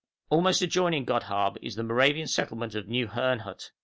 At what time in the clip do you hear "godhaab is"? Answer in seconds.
1.05-1.75